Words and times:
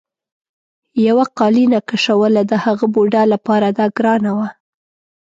یوه 1.07 1.25
قالینه 1.37 1.79
کشوله 1.89 2.41
د 2.51 2.53
هغه 2.63 2.85
بوډا 2.93 3.23
لپاره 3.33 3.67
دا 3.77 3.85
ګرانه 3.97 4.31
وه. 4.37 4.49